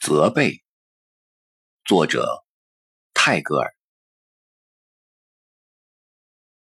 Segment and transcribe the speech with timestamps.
[0.00, 0.64] 责备。
[1.84, 2.42] 作者：
[3.12, 3.76] 泰戈尔。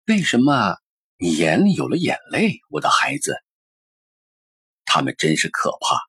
[0.07, 0.77] 为什么
[1.17, 3.35] 你眼里有了眼泪，我的孩子？
[4.85, 5.99] 他们真是可怕，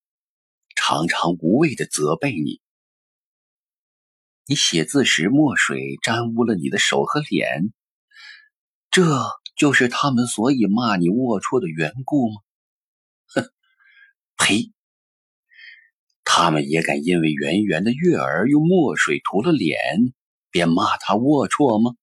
[0.75, 2.63] 常常无谓的责备你。
[4.47, 7.75] 你写字时墨水沾污了你的手和脸，
[8.91, 9.05] 这
[9.55, 12.41] 就是他们所以骂你龌龊的缘故吗？
[13.27, 13.53] 哼，
[14.39, 14.73] 呸！
[16.25, 19.77] 他们也敢因为圆圆的月儿用墨水涂了脸，
[20.51, 21.97] 便骂他龌龊吗？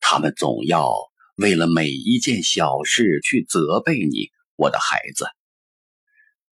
[0.00, 0.92] 他们总要
[1.36, 5.26] 为了每一件小事去责备你，我的孩子。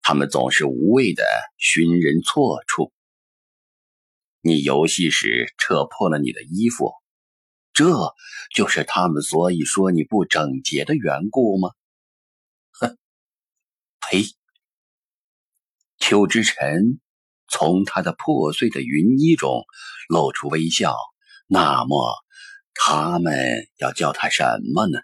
[0.01, 1.23] 他们总是无谓的
[1.57, 2.91] 寻人错处。
[4.41, 6.93] 你游戏时扯破了你的衣服，
[7.73, 8.13] 这
[8.53, 11.71] 就是他们所以说你不整洁的缘故吗？
[12.71, 12.97] 哼，
[13.99, 14.23] 呸！
[16.09, 16.99] 邱之晨
[17.47, 19.63] 从他的破碎的云衣中
[20.07, 20.97] 露出微笑。
[21.45, 22.15] 那么，
[22.73, 23.37] 他们
[23.77, 24.43] 要叫他什
[24.73, 25.01] 么呢？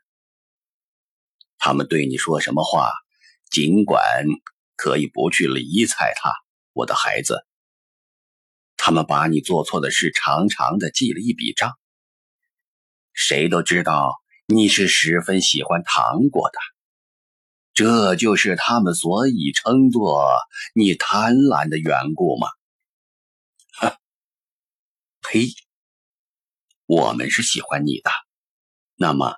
[1.59, 2.89] 他们对你说什么话，
[3.52, 4.02] 尽管
[4.75, 6.34] 可以不去理睬他，
[6.73, 7.45] 我的孩子。
[8.75, 11.73] 他们把你做错的事长长的记了一笔账。
[13.14, 14.16] 谁都知道
[14.47, 16.58] 你是十分喜欢糖果的，
[17.76, 20.26] 这就是他们所以称作
[20.73, 22.48] 你贪婪的缘故吗？
[23.78, 23.98] 哼！
[25.22, 25.50] 呸！
[26.86, 28.09] 我们是喜欢你的，
[28.96, 29.36] 那么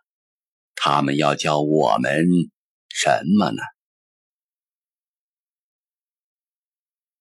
[0.75, 2.27] 他们要叫我们
[2.89, 3.57] 什么呢？